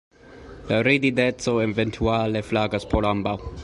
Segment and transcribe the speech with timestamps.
[0.69, 3.41] La ridindeco, eventuale, flagas por ambaŭ.